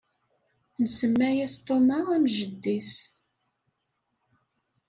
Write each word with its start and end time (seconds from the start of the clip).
Nsemma-as 0.83 1.53
Thomas, 1.65 2.07
am 2.15 2.25
jeddi-s. 2.35 2.91